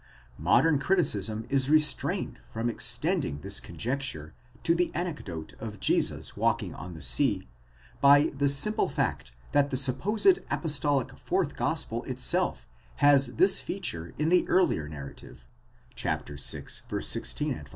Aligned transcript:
® 0.35 0.39
Modern 0.43 0.79
criticism 0.79 1.45
is 1.47 1.69
restrained 1.69 2.39
from 2.51 2.71
extending 2.71 3.41
this 3.41 3.59
conjecture 3.59 4.33
to 4.63 4.73
the 4.73 4.89
anecdote 4.95 5.53
of 5.59 5.79
Jesus 5.79 6.35
walking 6.35 6.73
on 6.73 6.95
the 6.95 7.03
sea, 7.03 7.47
by 8.01 8.31
the 8.35 8.49
fact 8.91 9.33
that 9.51 9.69
the 9.69 9.77
supposed 9.77 10.39
apostolic 10.49 11.15
fourth 11.19 11.55
gospel 11.55 12.03
itself 12.05 12.67
has 12.95 13.35
this 13.35 13.59
feature 13.59 14.15
in 14.17 14.29
the 14.29 14.47
earlier 14.47 14.89
narrative 14.89 15.45
(vi. 15.95 16.19
16 16.35 17.59
ff.). 17.63 17.67